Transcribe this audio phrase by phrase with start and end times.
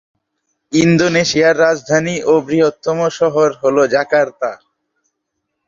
[0.73, 4.51] ইন্দোনেশিয়ার রাজধানী ও বৃহত্তম শহর হল জাকার্তা।